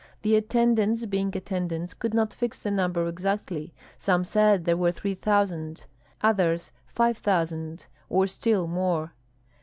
[0.23, 5.13] The attendants, being attendants, could not fix the number exactly; some said there were three
[5.13, 5.85] thousand;
[6.23, 9.13] others five thousand, or still more.